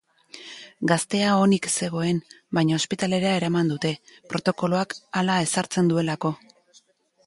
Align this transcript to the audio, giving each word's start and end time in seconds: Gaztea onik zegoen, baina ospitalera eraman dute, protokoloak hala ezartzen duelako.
Gaztea 0.91 1.35
onik 1.41 1.67
zegoen, 1.73 2.23
baina 2.59 2.79
ospitalera 2.81 3.37
eraman 3.43 3.71
dute, 3.75 3.95
protokoloak 4.35 5.01
hala 5.23 5.41
ezartzen 5.49 5.95
duelako. 5.95 6.39